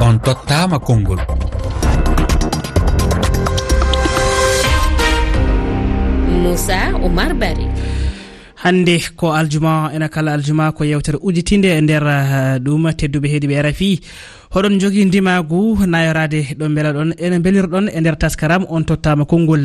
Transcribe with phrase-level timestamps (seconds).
[0.00, 1.20] on tottama konngol.
[6.42, 7.66] Moussa oumar bari
[8.62, 13.62] hannde ko aljuma ena kala aljuma ko yewtere udditinde e nder eh, ɗum tedduɓe heediɓe
[13.62, 14.00] rafi
[14.54, 19.64] hoɗon jogui ndimagu nayorade ɗo beela ɗon ene belirɗon e nder taskaram on tottama konngol.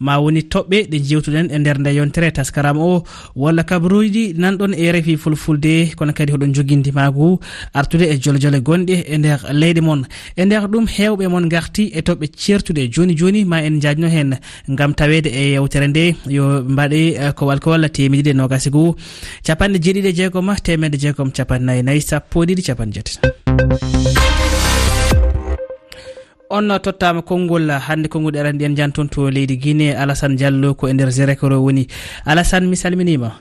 [0.00, 3.04] Ma woni toɓɓe ɗe jewtuɗen e nder nde yontere taskaram o.
[3.36, 7.38] Walla kabaruji nanɗon e refi fulfulde kono kadi hoɗon jogui ndimagu
[7.74, 10.02] artude e jole jole gonɗe e nder leyɗe moon
[10.36, 14.34] e nder ɗum hewɓe moon garti e toɓɓe certuɗe joni joni ma en jajno hen
[14.68, 16.16] gam tawede e yewtere nde.
[16.26, 18.96] Yo mbaɗe eh, kowal kowal temedɗiɗi e nogasi goo
[19.46, 24.23] capanɗe jeeɗiɗi e jeegom temedde jeegom capannayyi nayyi sappo e ɗiɗi capanɗe jeetati.
[26.50, 30.88] on tottama konngol hannde konngol ɗeran ɗiyen jan toon to leydi guine alassane diallo ko
[30.88, 31.86] e nder géré koro woni.
[32.26, 33.32] Alassane mi salminima.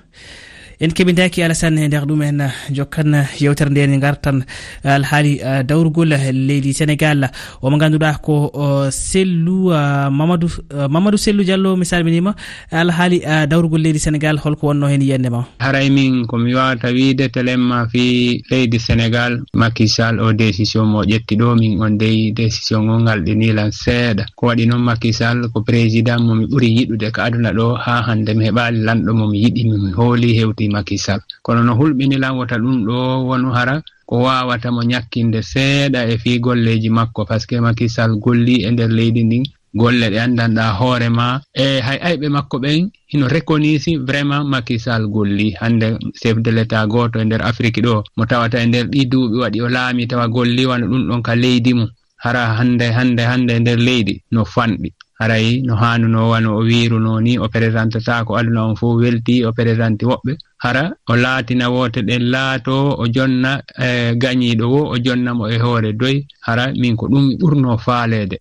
[0.84, 2.40] en keɓidaki alassane e nder ɗumen
[2.76, 4.44] jokkan yewtere nde ne gartan
[4.84, 6.10] eh, alhaali eh, dawrugol
[6.48, 7.32] leydi sénégal
[7.62, 9.72] omo ganduɗa ko eh, sellu
[10.12, 10.50] mamadou
[10.90, 12.36] mamadou sellu diallo mi salminima.
[12.72, 15.46] Alhaali dawrugol leydi sénégal holko wonno hen yiyande ma.
[15.60, 21.56] Haray min komi wawata wiide telemma fi leydi sénégal makisal o décision mo ƴetti ɗo.
[21.60, 24.26] Min on dey décision o ngal ɗinilan seeɗa.
[24.36, 28.46] Ko waɗi noon makisal ko président momi ɓuuri yiɗude ko aduna ɗo ha hande mi
[28.50, 31.20] heɓali lanɗo momi yiɗi mi hooli hewtin makisal.
[31.46, 32.98] Kono no hulɓinilan wota ɗum ɗo
[33.30, 33.76] wonu hara
[34.10, 38.70] ko wawata mo ñakkinde seeɗa e fii golleji makko par ce que makisal golli e
[38.72, 39.44] nder leydi ndin
[39.80, 41.26] golle ɗe andanɗa hoorema
[41.64, 45.88] e hay ayɓe makko ɓen hino reconisi vraiment makisal golli hande
[46.22, 48.04] chef de l' état goto e nder afrique ɗo.
[48.18, 51.34] Mo tawata e nder ɗi duuɓi waɗi o laami tawa golli wano ɗum ɗon ka
[51.36, 51.90] leydi mum
[52.24, 54.90] hara hande hande hande e nder leydi no fanɗi.
[55.24, 59.52] aray no hanunowa no o wiruno ni o présentata ko aduna on fof welti o
[59.52, 60.34] présenté woɓɓe.
[60.64, 65.94] Hara o laatina wote ɗen laato o jonna e gañiɗo wo o jonnamo e hoore
[65.94, 66.26] doy.
[66.48, 68.38] Hara min ko ɗum ɓurno faalede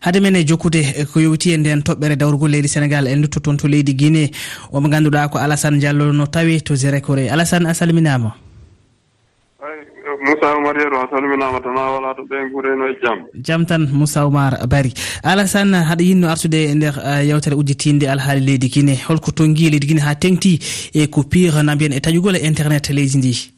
[0.00, 0.80] hade men e jokkude
[1.12, 4.30] ko yowiti e nden toɓɓere dawrugol leydi sénégal en lutto toon to leydi guiné
[4.72, 8.45] omo ganduɗa ko alassane diallo no tawi to gérécoré alassane a salminama
[10.26, 13.82] moussa oumar yeru a salminama tan ha wala to ɓen gureno e jaam jaam tan
[13.92, 14.92] moussa oumar bari
[15.22, 19.86] alassane haɗa yinno artude e nder uh, yewtere udditinde alhaali leydi guine holko tonggui leydi
[19.86, 20.58] guine ha tengti
[20.94, 23.55] e ko pire na mbiyen e taƴugol e internet leydi ndi.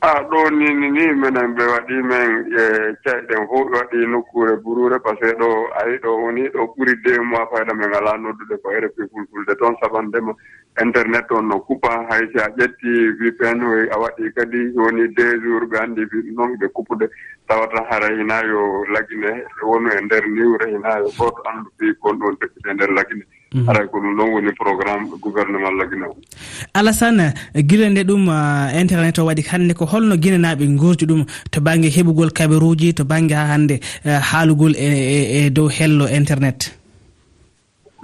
[0.00, 2.30] a ɗo nini ni minen ɓe waɗi men
[2.62, 5.48] e ceyɗen fof ɓe waɗi nokkure burure par ce que ɗo
[5.80, 9.74] ayi ɗo woni ɗo ɓuri deux mois fayda min ala noddude ko rfi fulfulde toon
[9.82, 10.32] sabandema
[10.80, 13.60] internet on no kupa hay si a ƴetti vpn
[13.90, 16.02] a waɗi kadi woni deux jours ɓe anndi
[16.36, 17.10] noon ɓe kupude.
[17.48, 22.18] Tawata hara hina yo lagine wonu e ndeer niwre hina yo gooto anndu fi kon
[22.20, 23.68] ɗon tekkude e ndeer lagine Mhm.
[23.68, 26.12] aray ko ɗum ɗon woni programme gouvernement laginaw
[26.74, 31.60] alassane guila nde ɗum eh, internet o waɗi hannde ko holno guinanaɓe gurdi ɗum to
[31.60, 36.77] baŋnge heɓugol kabaruji to baŋnge ha hannde eh, haalugol e, e, e dow hello internet.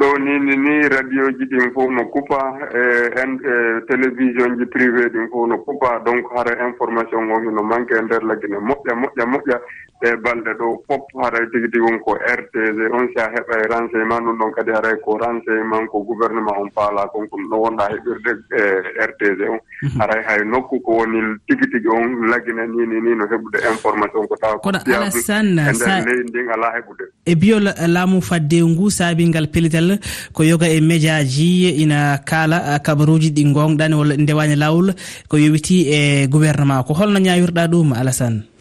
[0.04, 2.41] ɗo nini ni radio ji ɗin fof no kupa
[2.76, 3.54] e, e
[3.88, 6.03] télévision ji privé ɗin fof no kupa.
[6.04, 9.59] Donc hara information o hino manque e nder laggine moƴƴa moƴƴa moƴƴa.
[10.03, 13.66] Ɗe balɗe ɗo fof haray tigi tigi won ko rtg on si a heɓa e
[13.72, 17.09] renseignement ɗum ɗon kadi haray ko renseignement ko gouvernement on paala.
[17.12, 18.62] Kon ko ɗo wonɗa heɓirde e
[19.09, 19.60] rtg on.
[19.84, 20.00] Mhm.
[20.00, 24.36] Haray hay nokku ko woni tigi tigi on laggine nini ni no heɓude information ko
[24.36, 27.04] tawa kono alasanne e nder leydi ndin ala heɓude.
[27.26, 29.94] e biyo e laamu fadde ngu saabi ngal pelital
[30.32, 34.94] ko yoga e média ji ina kaala eh, kabaruji ɗi gonɗani walla ndewani lawol
[35.28, 38.54] ko yowiti e gouvernement ko holno ñawirɗa ɗum alassane?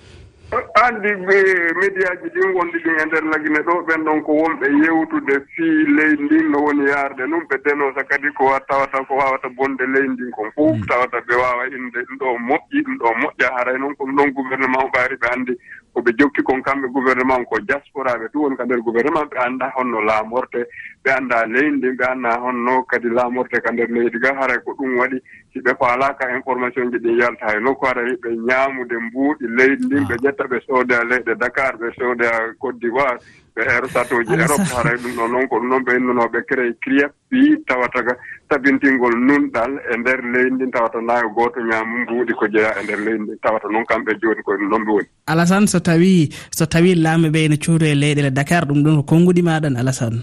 [0.84, 1.38] Anndi ɓe
[1.82, 5.86] média ji ɗin wonɗi ɗin e ndeer lagine ɗo ɓen ɗon ko wonɓe yewtude fii
[5.98, 10.10] leydi ndin no woni yaarde ɗum ɓe denosa kadi ko tawata ko wawata bonde leydi
[10.14, 10.86] ndin kon fof hmm.
[10.88, 14.90] tawata ɓe wawa inde ɗum ɗo moƴƴi ɗum ɗo moƴƴa haray noon komi ɗon gouvernement
[14.94, 15.54] ɓaari ɓe anndi
[15.94, 19.72] ko ɓe jokki kon kamɓe gouvernement ko diasporaɓe tu woni ka nder gouvernement ɓe annda
[19.76, 20.68] honno laamorte.
[21.04, 24.72] ɓe annda leydi ndin ɓe annda honno kadi laamorte ka nder leydi ga haray ko
[24.78, 25.18] ɗum waɗi
[25.54, 27.46] si ɓe faalaka information ji ɗin yalta.
[27.48, 31.88] Hay nokku haray ɓe ñaamude mbuuɗi leydi ndin ɓe ƴetta ɓe soodoya leyɗe dakar ɓe
[32.00, 33.18] soodoya côte d'ivoire
[33.56, 34.68] ɓe aérostatoji europe.
[34.76, 38.14] Haray ɗum ɗo noon ko ɗum noon ɓe innonoɓe crée criep pi tawataga
[38.50, 43.00] tabintingol nunɗal e nder leydi ndin tawata naayo gooto ñaamu mbuuɗi ko jeeya e nder
[43.06, 45.08] leydi ndin tawata noon kamɓe jooni koye ɗum ɗon ɓe woni.
[45.28, 49.04] Alassane so tawi so tawi laamɓe ɓe ene cuuto e leyɗele dakar ɗum ɗon ko
[49.04, 50.20] konngudi maɗan alassane?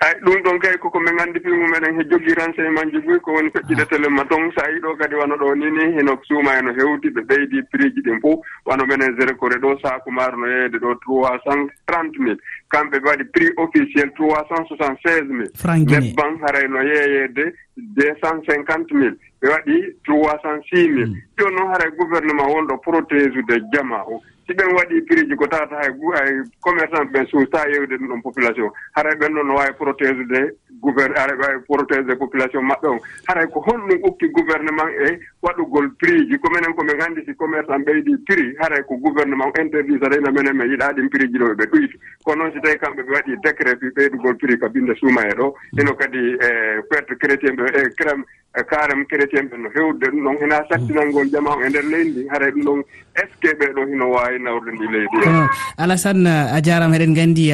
[0.00, 3.32] ay ɗum ɗon kay koko min anndi pimu meɗen he jogii renseignement ji ɓuy ko
[3.32, 3.86] woni feƴƴide ah.
[3.86, 7.20] téléma donc so a yiɗo kadi wano ɗo ni ni heno suuma heno hewti ɓe
[7.24, 10.94] ɓeydi prix ji ɗin fof wano menen zére kore ɗo saaku maaru no yeeyde ɗo
[11.00, 12.36] trois cent trente mille.
[12.70, 15.50] kamɓe ɓe waɗi prix officiel trois cent soixante seize mille
[15.86, 19.16] nebban harayno yeeyede deux cent cinquante mille.
[19.42, 21.06] Ɓe waɗi trois cent six mille.
[21.06, 21.20] Mm.
[21.36, 24.22] Ɗo noon haray gouvernement wonɗo protége ude jama o.
[24.46, 28.22] Si ɓen waɗi prix ji ko tawata hay hay commerçant ɓen suusta yewde ɗum ɗon
[28.22, 28.70] population.
[28.94, 32.98] Haray ɓen noon no waawi protége de gouverne haray waawi protége de population maɓɓe on.
[33.28, 36.38] Haray ko honɗum ukki gouvernement e waɗugol prix ji.
[36.38, 40.30] Ko minen ko ɓe nganndi si commerçant ɓeydi prix haray ko gouvernement interdit sa reyna
[40.30, 43.36] minen min yiɗaaɗin prix ji ɗo ɓe ɗuyti ko noon si tawi kamɓe ɓe waɗi
[43.44, 45.54] décret ɓeydugol prix ka binde suuma e ɗo.
[45.80, 48.24] Ino kadi eh, e perte chrétien ɓe e crème
[48.64, 50.36] karem chrétien ɓe no hewde ɗum ɗon.
[50.40, 52.80] Hina sattinalngol jama o e nder leydi ndi haray ɗum ɗon
[53.16, 55.48] est ce que ɓeɗo hino wawi nawrude ndi leydi ah,
[55.78, 57.50] alassane a jarama eɗen gandi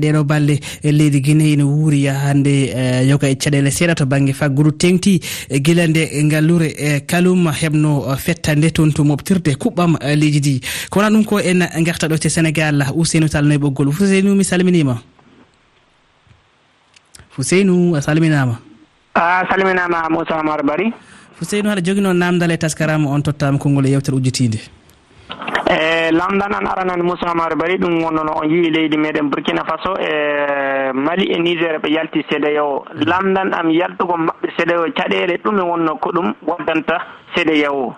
[0.00, 4.32] ɗeɗo balle e leydi guinée ene wuuri hande e, yoga e caɗele seeɗa to banggue
[4.32, 5.20] faggudu tengti
[5.50, 6.68] e, guila nde ngallure
[7.06, 10.60] kalum heɓno fetta nde toon to moftirde kuɓɓam leydi ndi
[10.90, 14.96] ko wona ɗum ko en garta ɗo te sénégal ouseynou talnoye ɓoggol ouseynou mi salminima
[17.38, 18.65] ouseynou a salminama
[19.16, 20.92] a salminama moussa hamar bari.
[21.38, 24.60] Fouseynou haɗa jogui noon namdal e taskarama on tottama konngol e yewtere ujjitide
[25.68, 29.96] e lamdan an aranan moussa hamar bari ɗum wonnono on yii leydi meɗen burkina faso
[29.98, 35.64] e mali e nigér ɓe yalti cdao lamdan am yaltugo mabɓe cdao caɗele ɗum e
[35.70, 36.96] wonno ko ɗum waddanta
[37.34, 37.96] cdao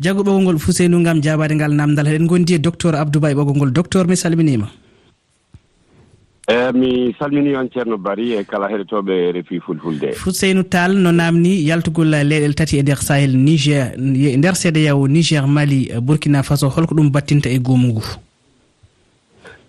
[0.00, 3.72] jaggo ɓogol ngol fouseynou gam jabade ngal namdal heɗen gondi e docteur abdoubaye ɓogol ngol.
[3.72, 4.66] Docteur mi salminima
[6.46, 10.12] eyi mi salmini on ceerno bari e kala heɗotoɓe refi fulfulde.
[10.24, 15.06] Houseynou tall no namni yaltugol leyɗel tati e nder sahel niger e nder seeda yaw
[15.08, 18.02] niger mali burkina faso holko ɗum battinta e goomu ngu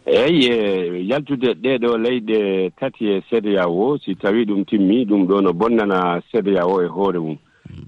[0.06, 5.42] eyi e yaltude ɗeɗo leyɗe tati e seeda yawo si tawi ɗum timmi ɗum ɗo
[5.42, 7.38] no bonnana seeda yawo e hoore mum.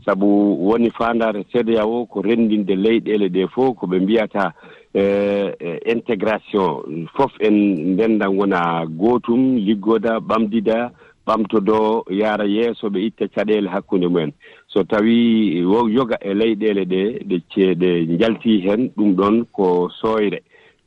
[0.06, 0.26] Sabu
[0.68, 4.54] woni fandare seeda yawo ko renndinde leyɗele ɗe fof ko ɓe mbiyata
[4.94, 7.08] E, e, intégration.
[7.16, 7.54] Fof en
[7.94, 10.92] ndenndan wona gootum liggoda ɓamdida
[11.28, 14.32] ɓamtodo yaara yeeso ɓe itta caɗeele hakkunde mumen.
[14.68, 15.60] So tawii
[15.96, 20.40] yoga e leyɗeele ɗe ɗe ceeɗe njaltii heen ɗum ɗon ko sooyre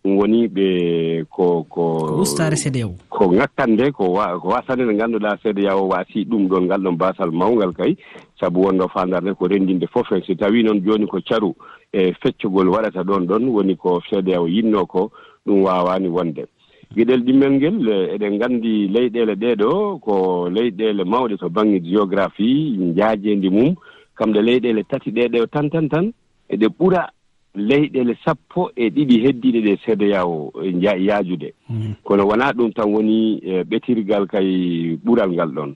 [0.04, 4.04] ɗum woni ɓe ko ko ustare cdao ko ŋakkande ko
[4.40, 7.96] ko wasande nde ngannduɗaa cdao waasi ɗum ɗon ngal ɗon basal mawngal kay.
[8.40, 11.54] Sabu wonɗo fandarde ko renndinde fof en so tawii noon jooni ko caru
[11.92, 15.10] e feccugol waɗata ɗon ɗon woni ko cdao yinno ko
[15.46, 16.46] ɗum waawaani wonde.
[16.96, 23.50] Geɗel ɗimmel ngel e eɗen nganndi leyɗeele ɗeeɗo ko leyɗeele mawɗe to baŋnge géographie jaajeendi
[23.50, 23.74] mum.
[24.16, 26.12] Kamɗe leyɗeele tati ɗeeɗo tan tan tan
[26.48, 27.10] eɗe ɓura
[27.54, 31.52] leyɗele sappo e ɗiɗi heddiɗe ɗe cda e o yaajude.
[31.68, 31.94] Hmm.
[32.04, 35.74] Kono wona ɗum tan woni e, ɓetirgal kay ɓural ngal ɗon.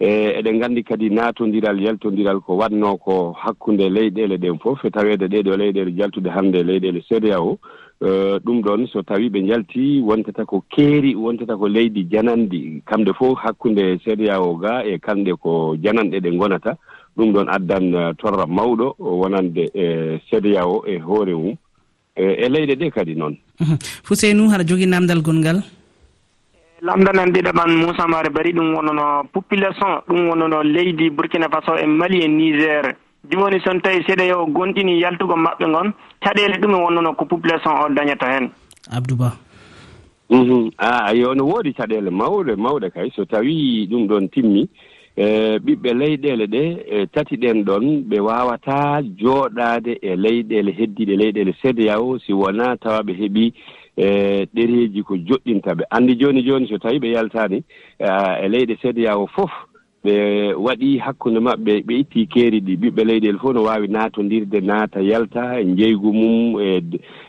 [0.00, 5.28] E eɗen nganndi kadi naatodiral yaltodiral ko waɗnoo ko hakkunde leyɗeele ɗen fof e taweede
[5.28, 7.58] ɗeeɗo leyɗeele jaltude hannde leyɗeele séria o
[8.02, 12.82] e, ɗum ɗon so tawii ɓe njaltii wontata ko keeri wontata ko leydi janandi.
[12.84, 16.76] Kamɓe fof hakkunde séria o gaa e kamɓe ko jananɗe ɗe ngonata.
[17.16, 21.56] ɗum ɗon addan eh, torra mawɗo wonande eh, e sédia o e hoore mum.
[22.16, 23.36] Eh, e leyɗe ɗe kadi noon.
[23.60, 23.76] Mhm.
[24.04, 25.62] Fouseynou haɗa jogii namdal gonngal
[26.84, 32.20] lamdanan ɗiɗaɓan moussa mare bari ɗum wonono population ɗum wonono leydi burkina faso e mali
[32.22, 32.94] e niger.
[33.30, 37.72] Joni son tawi seeɗa yo gonɗini yaltugo maɓɓe gon caɗele ɗum e wonnono ko population
[37.72, 38.50] o dañata hen.
[38.92, 39.32] Abdouba
[40.30, 40.70] mhm.
[40.78, 44.68] a ah, yo no woodi caɗele mawɗe mawɗe kay so tawi ɗum ɗon timmi
[45.16, 51.52] e ɓiɓɓe leyɗele ɗe e tati ɗen ɗon ɓe wawata jooɗade e leyɗele heddiɗe leyɗele
[51.62, 53.52] cdao si wona tawa ɓe heeɓi
[53.96, 54.06] e
[54.54, 55.84] ɗereji ko joɗɗinta ɓe.
[55.90, 57.62] Andi joni joni so tawi ɓe yaltani
[57.98, 58.06] e,
[58.44, 59.50] e leyɗe cdao fof
[60.04, 62.76] ɓe waɗi hakkunde maɓɓe ɓe itti keeri ɗi.
[62.76, 66.82] Ɓiɓɓe leyɗele fof no wawi natodirde naata yalta e jeygu mum e,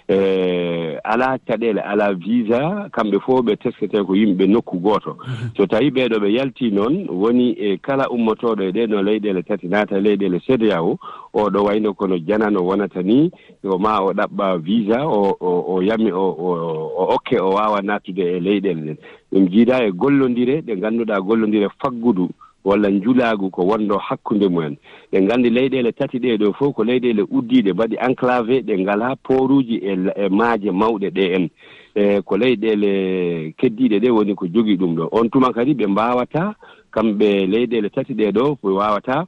[0.09, 2.89] e ala caɗele ala visa.
[2.91, 5.15] Kamɓe fof ɓe teskete ko yimɓe nokku gooto.
[5.55, 9.95] So tawi ɓeɗo ɓe yalti noon woni e kala ummotoɗo e ɗeeno leyɗele tati naata
[9.99, 10.97] leyɗele cda o.
[11.33, 13.31] Oɗo wayno kono janano wonata ni.
[13.63, 18.81] O ma o ɗaɓɓa visa o o yami o okke o wawa naattude e leyɗele
[18.83, 18.97] ɗen
[19.31, 22.29] ɗum jiida e gollodire ɗe ngannduɗaa gollodire faggudu
[22.65, 24.75] walla njulaagu ko wonɗo hakkunde mumen.
[25.11, 29.75] Ɗe nganndi leyɗeele tati ɗee ɗo fof ko leyɗeele uddiiɗe mbaɗi enclavé ɗe ngalaa poruuji
[29.75, 31.49] e, e maaje mawɗe ɗe en.
[31.95, 35.09] E ko leyɗeele keddiiɗe ɗe woni ko jogii ɗum ɗo.
[35.11, 36.53] On tuma kadi ɓe mbaawataa
[36.91, 39.25] kamɓe leyɗeele tati ɗee ɗo ɓe waawataa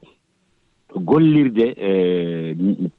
[0.96, 1.90] gollirde e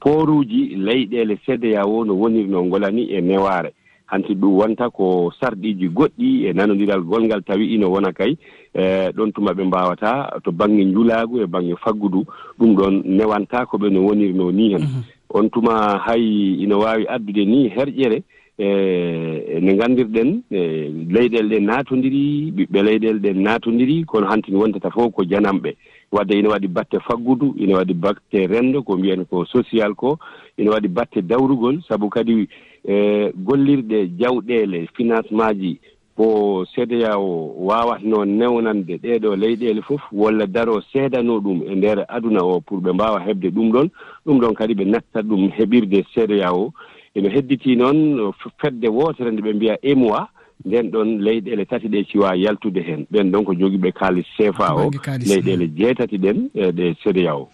[0.00, 3.72] poruuji leyɗeele cda o no wonirno ngolani e newaare
[4.10, 8.36] hanti ɗum wonta ko sarɗiji goɗɗi e nanodiral golngal tawi ino wona kay
[8.74, 12.24] e ɗon tuma ɓe mbawata to banggue juulagu e banggue faggudu
[12.58, 14.82] ɗum ɗon newanta ko ɓe no wonirno ni hen.
[14.82, 15.02] Mhm.
[15.30, 18.22] On tuma hay ino wawi addude ni herƴere
[18.58, 20.60] e ne nganndirɗen e
[21.08, 25.76] leyɗele ɗe naatondiri ɓiɓɓe leyɗele ɗe naatondiri kono hanti wonta ta fof ko janamɓe.
[26.12, 30.18] wadde ina waɗi batte faggudu ina waɗi batte rendo ko mbiyen ko social ko
[30.58, 31.80] ina waɗi batte dawrugol.
[31.88, 32.48] Sabu kadi
[32.84, 35.78] e gollirɗe jawɗele financement ji
[36.16, 42.42] ko cda o wawatno newnande ɗeɗo leyɗele fof walla daro seedano ɗum e nder aduna
[42.44, 43.88] o pour ɓe mbawa heɓde ɗum ɗon.
[44.26, 46.72] Ɗum ɗon kadi ɓe nattat ɗum heɓirde cda o
[47.14, 50.26] ene hedditi noon fedde wotere nde ɓe mbiya émoi
[50.64, 54.90] nden ɗon leyɗele tati ɗe siwa yaltude heen ɓen ɗon ko jogiiɓe kaalis cfa o.
[55.28, 57.48] Leyɗele jeetati ɗen e ɗe séria o.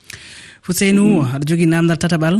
[0.66, 2.36] Houseynou aɗa jogii namdal tataɓal.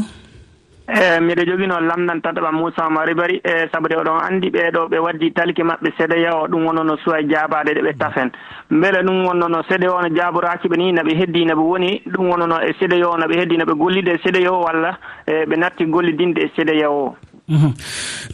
[0.88, 3.40] Eyi miɗo jogino lamdan tataɓa moussa mari bari.
[3.44, 6.46] E sabu de oɗon anndi ɓeeɗo ɓe waddi talki maɓɓe seedeya o.
[6.46, 8.30] Ɗum wonno suwa jaabaade ɗe ɓe tafen
[8.70, 12.02] mbele ɗum wonnono no o no jaaboraaki ɓe ni naɓe heddi naɓe woni.
[12.06, 15.56] Ɗum wonno e seedeya o naɓe heddi naɓe gollide e seedeya o walla e ɓe
[15.58, 17.16] natti gollidinde e seedeya o
[17.48, 17.72] Mhm.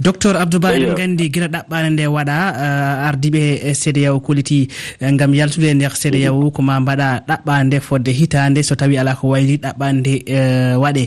[0.00, 4.68] docteur abdouba en gandi guila ɗaɓɓare nde waɗa eh, ardiɓe e cdao koliti
[5.00, 6.50] eh, gam yaltude e nder cdao mhm.
[6.56, 11.04] koma mbaɗa ɗaɓɓa nde fodde hitande so tawi ala ko wayli ɗaɓɓa nde eh, waɗe.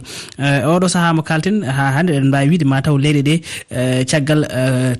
[0.73, 3.35] Oɗo saaha mo kalten ha hande eɗen mbawi wiide mataw leyɗe ɗe
[4.11, 4.41] caggal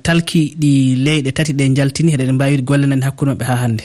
[0.05, 0.71] talki ɗi
[1.05, 3.83] leyɗe tati ɗe jaltini heɗeɗen mbawi wiide golle nani hakkude mabɓe ha hande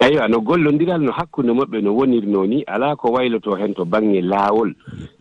[0.00, 4.20] eywa no gollondiral no hakkunde maɓɓe no wonirno ni alaa ko wayloto heen to baŋnge
[4.22, 4.70] laawol.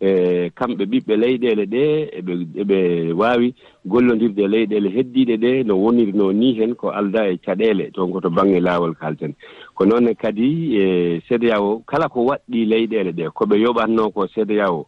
[0.01, 1.84] E kamɓe ɓiɓɓe leyɗeele ɗe
[2.19, 2.77] eɓe eɓe
[3.13, 3.53] waawi
[3.86, 8.29] gollondirde e leyɗeele heddiiɗe ɗe no wonirno ni heen ko alda e caɗeele toon koto
[8.29, 9.34] baŋnge laawol kaalten.
[9.74, 14.27] Ko noon kadi e cda o kala ko waɗɗii leyɗeele ɗe ko ɓe yoɓatnoo ko
[14.27, 14.86] cda o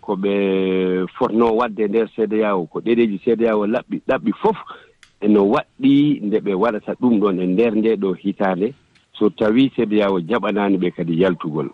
[0.00, 4.56] ko ɓe fotnoo waɗde e ndeer cda o ko ɗeɗeeji cda o laɓɓi ɗaɓɓi fof
[5.20, 8.74] eno waɗɗi nde ɓe waɗata ɗum ɗon e nder nde ɗo hitaande
[9.12, 11.68] so tawi sebiyawo jaɓanaani ɓe kadi yaltugol.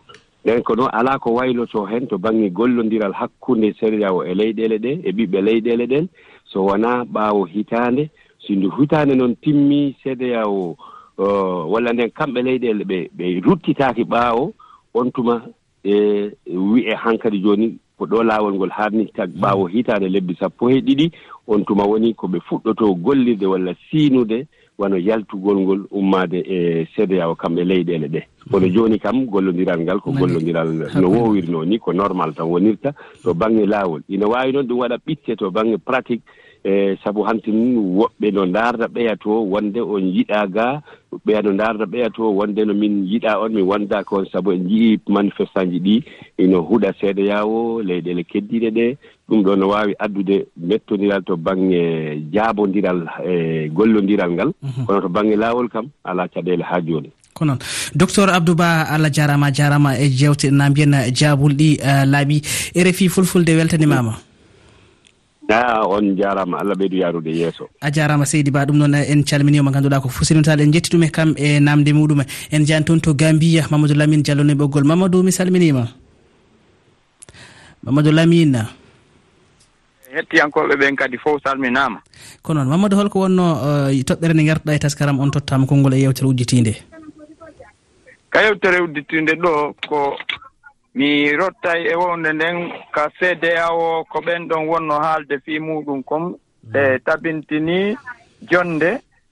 [0.45, 4.91] Ɗen ko noon alaa ko wayloto heen to baŋnge gollondiral hakkunde sebiyawo e leyɗeele ɗe
[5.05, 6.07] e ɓiɓɓe leyɗeele ɗen
[6.45, 10.77] so wonaa ɓaawo hitaande so ndu hitaande noon timmii sedeyawo
[11.73, 14.53] walla nden kamɓe leyɗeele ɓe ɓe ruttitaaki ɓaawo
[14.95, 15.43] on tuma
[15.85, 19.73] e wi'e han kadi jooni ko ɗo laawol ngol harni tag ɓaawo mm.
[19.73, 21.11] hitaande lebbi sappo e ɗiɗi
[21.49, 24.47] on tuma woni ko ɓe fuɗɗoto gollirde walla siinude
[24.79, 28.73] wano yaltugol ngol ummaade e cda o kam e leyɗeele ɗee kono mm.
[28.75, 30.69] jooni kam gollondiral ngal ko gollondiral
[31.01, 34.97] no woowirnoo ni ko normal tan wonirta to baŋnge laawol ina waawi noon ɗum waɗa
[35.07, 36.23] ɓitte to baŋnge pratique
[36.67, 40.83] e sabu hantin woɓɓe no ndaarda ɓeya to wonde on yiɗa ga
[41.25, 44.65] ɓeya no ndaarda ɓeya to wonde no min yiɗa on mi wonda kon sabu en
[44.67, 46.03] njii manifestant ji ɗi
[46.43, 48.87] ino huɗa seeɗa yawo leyɗele keddiɗe ɗe.
[49.29, 51.83] Ɗum ɗo no waawi addude mettodiral to baŋnge
[52.33, 54.51] jaabodiral e gollodiral ngal.
[54.63, 54.87] Mhm.
[54.87, 57.11] Kono to baŋnge laawol kam alaa caɗeele haa jooni.
[57.35, 57.59] Ko noon.
[57.95, 62.37] Docteur abdouba allah jarama jarama e jewte na mbiyen jaabulɗi e laaɓi.
[62.75, 64.26] E Rfi fulfulde weltanimama
[65.49, 69.71] a on jarama allah ɓeydu yarude yesso a jarama seydi ba ɗum noon en calminima
[69.71, 72.25] ganduɗa ko fusinotade en jetti ɗum e kam e namde muɗum.
[72.51, 74.85] En jani toon to gambiya mamadou lamine diallone ɓoggol.
[74.85, 75.89] Mamadou mi salminima.
[77.83, 78.63] Mamadou lamine.
[80.11, 82.01] E hettiyankoɓe ɓen kadi fof salminama
[82.43, 83.45] ko noon mamadou holko wonno
[83.91, 86.73] eh, toɓɓere nde garɗa e taskaram on tottama konngol e yewtere udditinde
[88.31, 90.17] ka yewtere udditinde ɗo ko
[90.97, 92.59] mi rottay e wonde nden
[92.95, 96.35] ka cda o ko ɓen ɗon wonno haalde fii muɗum kom.
[96.75, 97.97] E tabintini
[98.51, 98.91] jonde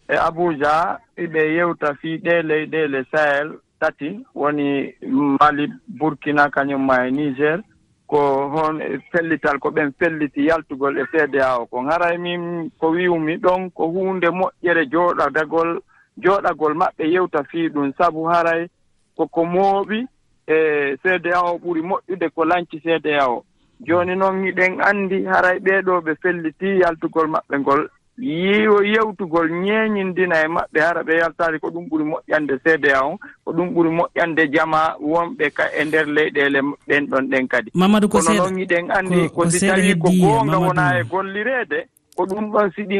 [0.09, 3.49] e abuja iɓe yewta fii ɗe leyɗele sahel
[3.80, 4.21] tati.
[4.35, 4.92] Woni
[5.40, 7.61] mali burkina kañumma e niger.
[8.06, 8.18] Ko
[8.52, 8.78] hon
[9.11, 13.87] fellital ko ɓen felliti yaltugol e cda o ko haray min ko wiwmi ɗon ko
[13.88, 15.80] hunde moƴƴere jooɗadagol
[16.23, 18.68] jooɗagol maɓɓe yewta fii ɗum sabu haray.
[19.16, 20.06] Koko mooɓi
[20.47, 23.45] e cda o ɓuri moƴƴude ko lanci cda o.
[23.81, 27.89] Jooni noon hiɗen anndi haray ɓeeɗo ɓe felliti yaltugol maɓɓe ngol.
[28.19, 33.53] Yiwo yewtugol ñeeñindina e maɓɓe hara ɓe yaltaade ko ɗum ɓuri moƴƴande cda on ko
[33.53, 37.71] ɗum ɓuri moƴƴande jama wonɓe ka e ndeer leyɗeele ɓen ɗon ɗen kadi.
[37.75, 42.50] Mamadou kono noon hiɗen anndi ko si tawii ko goonga wonaa e gollireede ko ɗum
[42.52, 42.97] ɗon siɗi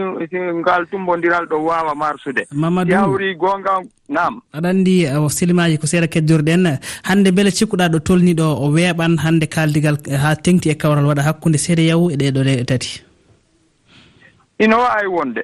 [0.61, 2.47] ngal tumbodiral ɗo wawa marsude.
[2.53, 7.99] Mamadou yawri gonga nam aɗa andi e, silimaji ko seeɗa keddorɗen hande beele cikkuɗa ɗo
[8.01, 12.11] tolni ɗo o weeɓan hande kaldigal e, ha tengti e kawral waɗa hakkude seeɗa yawu
[12.11, 13.03] e ɗeɗo ɗe tati.
[14.59, 15.43] Ina wawi wonde.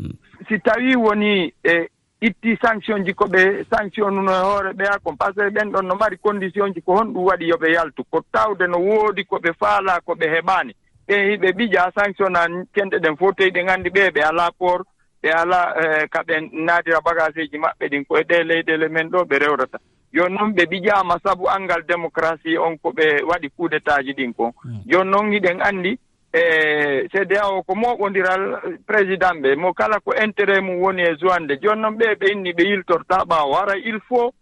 [0.00, 0.12] Mm.
[0.48, 1.88] Si tawi woni e
[2.20, 5.86] itti sanction ji ko ɓe sanction e hoore ɓeya kon par ce que ɓen ɗon
[5.86, 8.04] no mari condition ji ko honɗum waɗi yoɓe yaltu.
[8.10, 10.72] Ko tawde no woodi ko ɓe faala ko ɓe heɓaani.
[11.12, 14.80] ƴeehi ɓe ɓija sanction an kenɗe ɗen fof toyi ɗen anndi ɓe ɓe alaa poor
[15.22, 19.38] ɓe alaa e, ka ɓe naatira bagageji maɓɓe ɗin koye ɗe leyɗele men ɗo ɓe
[19.38, 19.78] rewrata.
[20.12, 24.52] Jooni noon ɓe ɓijaama sabu anngal démocratie on ko ɓe waɗi kuudetaji ɗin kon
[24.86, 25.98] jooni noon hiɗen anndi
[26.32, 28.42] e cda o ko moɓodiral
[28.86, 32.52] président ɓe mo kala ko intérêt mum woni e joande jooni noon ɓe ɓe inni
[32.52, 34.32] ɓe yiltorta ɓaawo ara il faut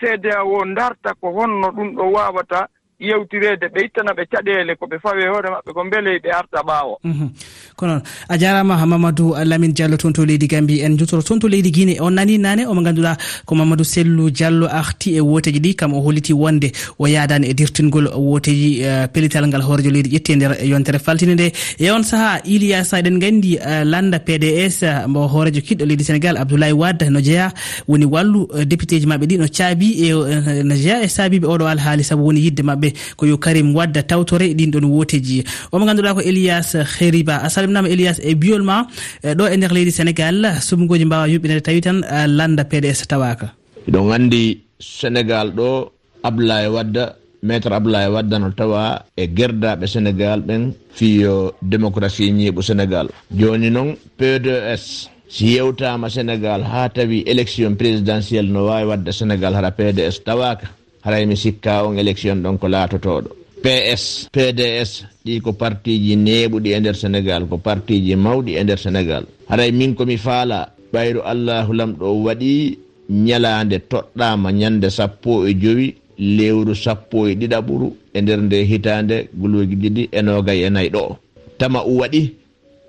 [0.00, 2.68] cda o darta ko honno ɗum ɗo waawata
[3.00, 6.62] ƴewtirede ɓe ittana ɓe caɗele ko ɓe fawi e hoore maɓɓe ko beele ɓe arta
[6.62, 6.98] ɓaawo.
[7.04, 7.28] Mhm.
[7.76, 8.02] ko noon.
[8.28, 11.22] A jarama mamadou lamine diallo toon to leydi gambi en jutoro.
[11.22, 15.20] Toon to leydi guine on nani nane omo ganduɗa ko mamadou sellu diallo arti e
[15.20, 15.74] woteji ɗi.
[15.76, 20.32] Kam o holliti wonde o yadani e dirtingol woteji uh, pelital ngal hoorejo leydi ƴetti
[20.32, 21.52] e nder yontere faltine nde.
[21.78, 26.36] E on saaha iliasa eɗen gandi uh, e, landa pds mo hoorejo kiɗɗo leydi sénégal
[26.38, 27.52] abdoulaye wadda no jeeya.
[27.88, 31.08] Woni wallu e, uh, député ji mabɓe ɗi no caabi e uh, no jeeya e
[31.08, 31.44] saabiɓe.
[31.44, 34.48] Oɗo alhaali saabu woni yidde mabɓe ko yo karim wadda tawtore.
[34.56, 35.44] Ɗin ɗon woteji.
[35.72, 38.86] Omo ganduɗa ko élias heriba asal salminama élias e biyol ma.
[39.22, 43.46] E ɗo e nder leydi sénégal sumugoji mbawa yuɓɓinede tawi tan e landa pds tawaka.
[43.88, 45.90] Eɗon andi sénégal ɗo
[46.22, 53.08] ablaye wadda maître ablaye wadda no tawa e guerdaɓe sénégal ɓen fiyo démocratie ñiiɓo sénégal.
[53.34, 59.70] Joni noon pds si yewtama sénégal ha tawi élection présidentielle no wawi wadde sénégal hara
[59.70, 60.66] pds tawaka
[61.04, 64.90] haray mi sikka on élection ɗon ko laatotoɗo ps pds
[65.24, 69.94] ɗi ko partiji neɓuɗi e nder sénégal ko partiji mawɗi e nder sénégal haray min
[69.94, 70.58] komi faala
[70.92, 72.78] ɓayru allahu lamɗo waɗi
[73.10, 79.76] ñalande toɗɗama ñande sappo e joyi lewru sappo e ɗiɗaɓuru e nder nde hitande guluji
[79.82, 81.16] ɗiɗi e nogay e nayyi ɗo.
[81.58, 82.22] Tama u waɗi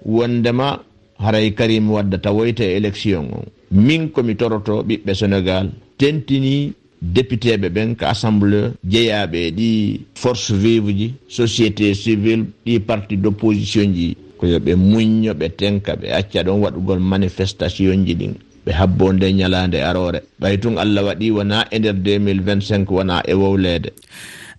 [0.05, 0.79] wondema
[1.19, 8.05] haray karim wadda tawoyte élection on min komi toroto ɓiɓɓe sénégal tentini députéɓe ɓen ko
[8.05, 14.15] assemblé jeeyaɓe ɗi force vive ji société civile ɗi parti d' opposition ji.
[14.37, 18.33] Ko ɓe muñño ɓe tenka ɓe acca ɗon waɗugol manifestation ji ɗin
[18.67, 23.33] ɓe habbo nde ñalande arore ɓay tun allah waɗi wona e nder 2025 wona e
[23.33, 23.89] wowlede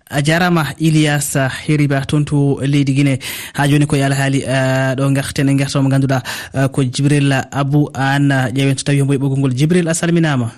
[0.09, 3.13] a jarama ilias heriba toon to leydi guine
[3.53, 6.19] ha joni koye alhaali eh, ɗo garten e gartamo ganduɗa
[6.57, 10.49] eh, ko jibril abou an ƴeewen to tawi hombo e ɓoggol ngol jibril a salminama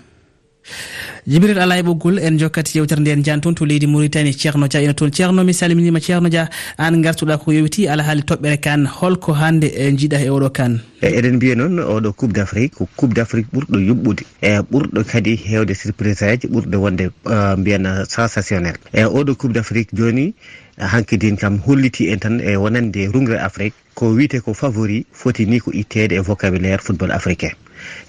[1.27, 4.67] jibril ala e ɓoggol en jokkati yewtere nde en jani toon to leydi mauritanie ceerno
[4.67, 5.11] dia ina toon.
[5.11, 9.67] Ceerno mi salminima ceerno dia an gartuɗa ko yewti alahaali toɓɓere kane holko hande
[9.97, 13.19] jiiɗa e, e oɗo kane eɗen mbiya noon oɗo coupe d' afrique ko coupe d'
[13.21, 14.23] afrique ɓurɗo yuɓɓude.
[14.41, 17.09] E ɓurɗo kadi hewde surprise aji ɓurɗo wonde
[17.57, 18.75] mbiyan sensationnel.
[18.93, 20.33] E oɗo coupe d' afrique joni
[20.77, 25.59] hankkadin kam holliti en tan e wonande rungre afrique ko wiite ko favori foti ni
[25.59, 27.53] ko ittede e vocabulaire football africain.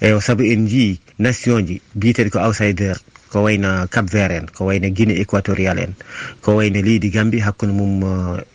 [0.01, 2.97] eyo saabu en jii nation ji biyeteɗi ko outsider
[3.33, 5.93] ko wayno cap vert en ko wayno guinée équatorial en
[6.45, 8.05] ko wayno leydi gambi hakkude mum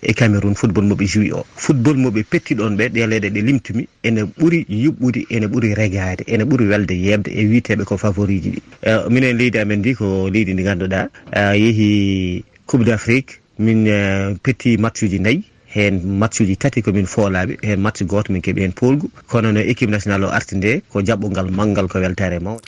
[0.02, 1.46] e cameron football moɓe joui o.
[1.56, 6.66] Football moɓe pettiɗon ɓe ɗeleɗe ɗe limtumi ene ɓuuri yuɓɓude ene ɓuuri regade ene ɓuuri
[6.70, 8.62] welde yebde e witeɓe ko favori ji ɗi.
[8.86, 13.88] E, minen leydi amen ndi ko leydi ndi ganduɗa e, yeehi coupe d' afrique min
[13.88, 15.42] e, petti match uji nayyi.
[15.78, 19.10] hen match uji tati komin foolaɓe hen match goto min keeɓi hen polgu.
[19.30, 22.62] Kono no équipe national o arti nde ko jaɓɓogal manggal ko weltare mawde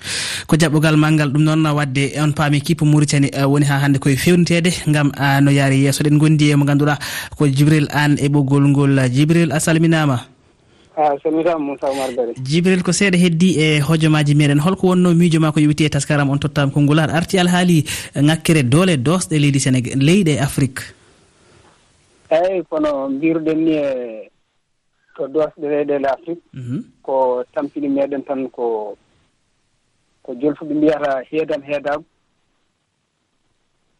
[0.48, 4.16] ko jaɓɓogal manggal ɗum noon wadde on paami kipo mauritani eh, woni ha hannde koye
[4.16, 6.98] fewnitede gam eh, no yaari yesso ɗen gondi e mo ganduɗa
[7.38, 9.00] ko jibril an e ɓoggol ngol.
[9.12, 10.20] Jibril a salminama
[10.98, 14.60] a salmitama moussa oumar bare jibril ko seeɗa heddi e hojomaji meɗen.
[14.60, 18.22] Holko wonno miijo ma ko yewiti e taskaram on tottama konngol ar arti alhaali eh,
[18.22, 20.99] ŋakkere doole dosɗe leydi sénégal leyɗe afrique.
[22.30, 24.32] eeyi kono mbiruɗen ni e
[25.16, 26.44] to dosɗe leyɗele afrique
[27.04, 28.98] ko tampini meɗen tan ko
[30.24, 32.04] ko jolfuɓe mbiyata heedan heedago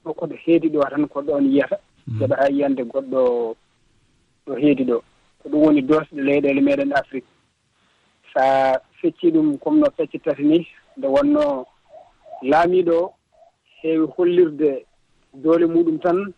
[0.04, 1.78] ɗo koto heedi ɗo tan ko ɗon yiyata.
[2.08, 2.20] Mhm.
[2.20, 3.56] Geɗa ha yiyande goɗɗo
[4.46, 5.02] ɗo heedi ɗo.
[5.42, 7.28] Ko ɗum woni dosɗe leyɗele meɗen afrique.
[8.34, 11.66] Sa fecci ɗum comme no feccitata ni nde wonno
[12.42, 13.12] laamiiɗo
[13.82, 14.86] heewi hollirde
[15.34, 16.34] doole muɗum tan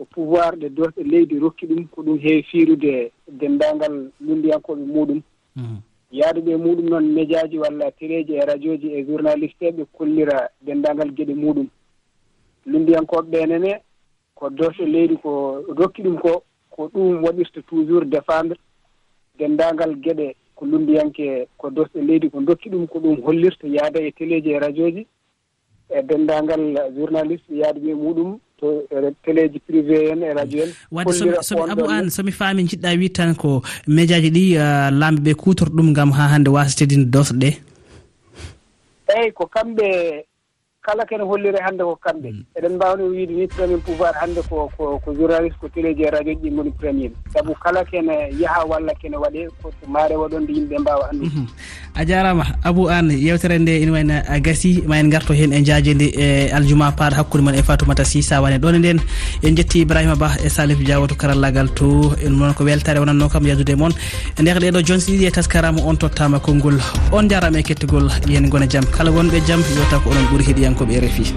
[0.00, 5.20] ko pouvoir ɗe dosɗe leydi rokki ɗum ko ɗum heewi fiirude denndaangal lunndiyankoɓe muɗum.
[5.56, 5.80] Mm-hmm.
[6.12, 11.12] Yaaduɓe muɗum noon média ji walla téléji e radio ji e journaliste ɓe kollira denndaangal
[11.16, 11.66] geɗe muɗum.
[12.66, 13.80] Lunndiyankoɓe ɓenene
[14.34, 18.56] ko dosɗe leydi ko rokki ɗum ko ko ɗum waɗirta toujours défendre
[19.38, 24.12] denndaangal geɗe ko lunndiyanke ko dosɗe leydi ko dokki ɗum ko ɗum hollirta yaada e
[24.12, 25.06] téléji e radio ji
[25.90, 30.70] e denndaangal journaliste yaade ɓe muɗum to e télé ji privé en e radio en.
[30.92, 35.20] Wadde somi abou an somi faami jiɗɗa wi tan ko média ji ɗi euh, laamɓe
[35.26, 37.50] ɓe kutoro ɗum gam ha hannde wasa tedinde dosɗe.
[39.16, 39.86] Eyyi ko kamɓe
[40.82, 42.30] kala kene hollire hannde ko kamɓe.
[42.32, 42.44] Mm.
[42.56, 46.32] Eɗen mbawno wiide ni premier pouvoir hannde ko ko ko journaliste ko téléji e radio
[46.32, 47.10] ji ɗi goni premier.
[47.32, 51.46] Saabu kala kene yaha walla kene waɗe ko maare waɗonde yimɓe mbawa anndude mhm.
[51.94, 56.06] a jarama abou an yewtere nde ina wayna gasi ma en garto hen e jajede
[56.16, 58.56] e aljuma paaɗo hakkude mon e fatoumata sy sawane.
[58.58, 59.00] Ɗon e nden
[59.42, 63.28] en jetti ibrahima ba e salif diawo to karallagal to en noon ko weltare wonanno
[63.28, 63.92] kam yadude moon
[64.38, 66.80] e nder ɗeɗo jonsi ɗiɗi e taskarama on tottama konngol.
[67.12, 70.69] On jarama e kettogol yen gona jaam kala wonɓe jaam yewta ko onon ɓuuri heɗiyam
[70.70, 71.34] nigériankoɓe rfi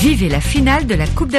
[0.00, 1.30] vivez la finale de la coupe